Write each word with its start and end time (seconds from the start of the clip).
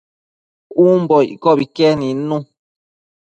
umbo 0.89 1.17
iccobi 1.33 1.65
que 1.75 1.87
nidnu 1.99 2.37